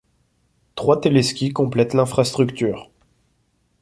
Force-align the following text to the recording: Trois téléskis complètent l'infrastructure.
Trois 0.73 0.99
téléskis 0.99 1.51
complètent 1.53 1.93
l'infrastructure. 1.93 2.89